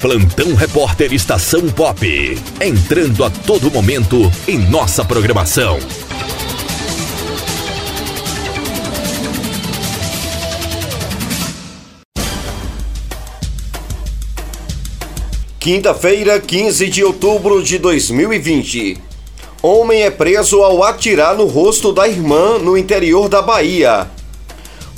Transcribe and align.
Plantão 0.00 0.54
Repórter 0.54 1.12
Estação 1.12 1.68
Pop. 1.70 2.06
Entrando 2.60 3.24
a 3.24 3.30
todo 3.30 3.68
momento 3.68 4.30
em 4.46 4.56
nossa 4.56 5.04
programação. 5.04 5.76
Quinta-feira, 15.58 16.38
15 16.38 16.88
de 16.88 17.02
outubro 17.02 17.60
de 17.60 17.78
2020. 17.78 18.98
Homem 19.60 20.02
é 20.02 20.12
preso 20.12 20.62
ao 20.62 20.84
atirar 20.84 21.36
no 21.36 21.46
rosto 21.46 21.92
da 21.92 22.06
irmã 22.06 22.56
no 22.56 22.78
interior 22.78 23.28
da 23.28 23.42
Bahia. 23.42 24.08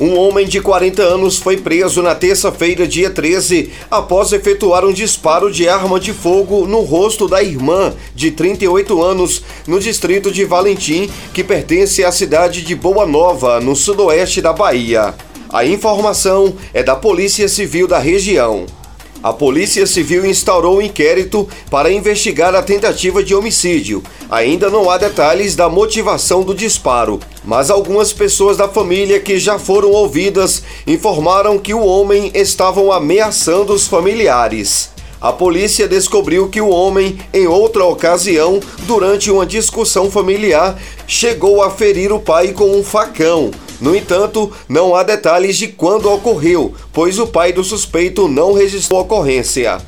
Um 0.00 0.18
homem 0.18 0.46
de 0.46 0.62
40 0.62 1.02
anos 1.02 1.36
foi 1.36 1.58
preso 1.58 2.00
na 2.00 2.14
terça-feira, 2.14 2.88
dia 2.88 3.10
13, 3.10 3.70
após 3.90 4.32
efetuar 4.32 4.82
um 4.82 4.94
disparo 4.94 5.52
de 5.52 5.68
arma 5.68 6.00
de 6.00 6.14
fogo 6.14 6.66
no 6.66 6.80
rosto 6.80 7.28
da 7.28 7.42
irmã, 7.42 7.92
de 8.14 8.30
38 8.30 9.02
anos, 9.02 9.42
no 9.66 9.78
distrito 9.78 10.32
de 10.32 10.42
Valentim, 10.46 11.10
que 11.34 11.44
pertence 11.44 12.02
à 12.02 12.10
cidade 12.10 12.62
de 12.62 12.74
Boa 12.74 13.04
Nova, 13.04 13.60
no 13.60 13.76
sudoeste 13.76 14.40
da 14.40 14.54
Bahia. 14.54 15.14
A 15.52 15.66
informação 15.66 16.54
é 16.72 16.82
da 16.82 16.96
Polícia 16.96 17.46
Civil 17.46 17.86
da 17.86 17.98
região. 17.98 18.79
A 19.22 19.34
Polícia 19.34 19.86
Civil 19.86 20.24
instaurou 20.24 20.78
um 20.78 20.82
inquérito 20.82 21.46
para 21.70 21.92
investigar 21.92 22.54
a 22.54 22.62
tentativa 22.62 23.22
de 23.22 23.34
homicídio. 23.34 24.02
Ainda 24.30 24.70
não 24.70 24.88
há 24.88 24.96
detalhes 24.96 25.54
da 25.54 25.68
motivação 25.68 26.42
do 26.42 26.54
disparo, 26.54 27.20
mas 27.44 27.70
algumas 27.70 28.14
pessoas 28.14 28.56
da 28.56 28.66
família 28.66 29.20
que 29.20 29.38
já 29.38 29.58
foram 29.58 29.90
ouvidas 29.90 30.62
informaram 30.86 31.58
que 31.58 31.74
o 31.74 31.84
homem 31.84 32.30
estavam 32.34 32.90
ameaçando 32.90 33.74
os 33.74 33.86
familiares. 33.86 34.88
A 35.20 35.30
polícia 35.30 35.86
descobriu 35.86 36.48
que 36.48 36.62
o 36.62 36.70
homem, 36.70 37.18
em 37.34 37.46
outra 37.46 37.84
ocasião, 37.84 38.58
durante 38.86 39.30
uma 39.30 39.44
discussão 39.44 40.10
familiar, 40.10 40.80
chegou 41.06 41.62
a 41.62 41.70
ferir 41.70 42.10
o 42.10 42.18
pai 42.18 42.52
com 42.52 42.74
um 42.74 42.82
facão. 42.82 43.50
No 43.80 43.96
entanto, 43.96 44.52
não 44.68 44.94
há 44.94 45.02
detalhes 45.02 45.56
de 45.56 45.68
quando 45.68 46.10
ocorreu, 46.10 46.74
pois 46.92 47.18
o 47.18 47.26
pai 47.26 47.52
do 47.52 47.64
suspeito 47.64 48.28
não 48.28 48.52
registrou 48.52 49.00
a 49.00 49.02
ocorrência. 49.02 49.78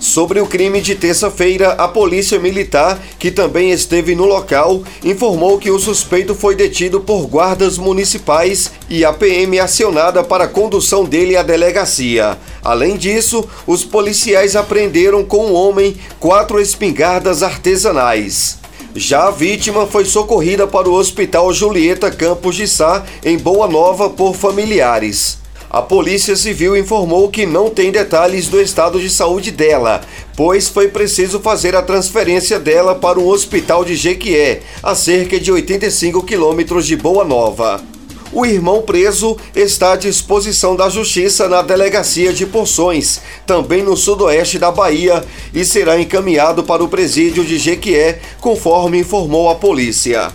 Sobre 0.00 0.40
o 0.40 0.46
crime 0.46 0.80
de 0.80 0.94
terça-feira, 0.94 1.72
a 1.72 1.86
Polícia 1.86 2.38
Militar, 2.38 2.98
que 3.18 3.30
também 3.30 3.70
esteve 3.70 4.14
no 4.14 4.24
local, 4.24 4.82
informou 5.04 5.58
que 5.58 5.70
o 5.70 5.78
suspeito 5.78 6.34
foi 6.34 6.54
detido 6.54 7.02
por 7.02 7.26
guardas 7.26 7.76
municipais 7.76 8.70
e 8.88 9.04
a 9.04 9.12
PM 9.12 9.60
acionada 9.60 10.24
para 10.24 10.44
a 10.44 10.48
condução 10.48 11.04
dele 11.04 11.36
à 11.36 11.42
delegacia. 11.42 12.38
Além 12.64 12.96
disso, 12.96 13.46
os 13.66 13.84
policiais 13.84 14.56
apreenderam 14.56 15.22
com 15.22 15.50
o 15.50 15.52
homem 15.52 15.94
quatro 16.18 16.58
espingardas 16.58 17.42
artesanais. 17.42 18.58
Já 18.94 19.28
a 19.28 19.30
vítima 19.30 19.86
foi 19.86 20.04
socorrida 20.04 20.66
para 20.66 20.88
o 20.88 20.94
Hospital 20.94 21.52
Julieta 21.52 22.10
Campos 22.10 22.56
de 22.56 22.66
Sá, 22.66 23.04
em 23.24 23.38
Boa 23.38 23.68
Nova, 23.68 24.10
por 24.10 24.34
familiares. 24.34 25.38
A 25.70 25.80
Polícia 25.80 26.34
Civil 26.34 26.76
informou 26.76 27.28
que 27.28 27.46
não 27.46 27.70
tem 27.70 27.92
detalhes 27.92 28.48
do 28.48 28.60
estado 28.60 28.98
de 29.00 29.08
saúde 29.08 29.52
dela, 29.52 30.00
pois 30.36 30.68
foi 30.68 30.88
preciso 30.88 31.38
fazer 31.38 31.76
a 31.76 31.82
transferência 31.82 32.58
dela 32.58 32.96
para 32.96 33.20
um 33.20 33.28
hospital 33.28 33.84
de 33.84 33.94
Jequié, 33.94 34.62
a 34.82 34.96
cerca 34.96 35.38
de 35.38 35.52
85 35.52 36.24
quilômetros 36.24 36.84
de 36.84 36.96
Boa 36.96 37.24
Nova. 37.24 37.89
O 38.32 38.46
irmão 38.46 38.82
preso 38.82 39.36
está 39.56 39.94
à 39.94 39.96
disposição 39.96 40.76
da 40.76 40.88
Justiça 40.88 41.48
na 41.48 41.62
Delegacia 41.62 42.32
de 42.32 42.46
Porções, 42.46 43.20
também 43.44 43.82
no 43.82 43.96
sudoeste 43.96 44.56
da 44.56 44.70
Bahia, 44.70 45.24
e 45.52 45.64
será 45.64 46.00
encaminhado 46.00 46.62
para 46.62 46.84
o 46.84 46.88
presídio 46.88 47.44
de 47.44 47.58
Jequié, 47.58 48.20
conforme 48.40 49.00
informou 49.00 49.50
a 49.50 49.56
polícia. 49.56 50.32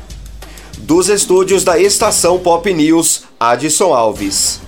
Dos 0.78 1.08
estúdios 1.08 1.64
da 1.64 1.80
Estação 1.80 2.38
Pop 2.38 2.72
News, 2.74 3.24
Adson 3.40 3.94
Alves. 3.94 4.65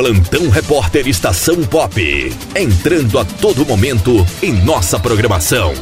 Plantão 0.00 0.48
Repórter 0.48 1.06
Estação 1.06 1.62
Pop. 1.62 2.34
Entrando 2.56 3.18
a 3.18 3.24
todo 3.26 3.66
momento 3.66 4.26
em 4.42 4.50
nossa 4.50 4.98
programação. 4.98 5.74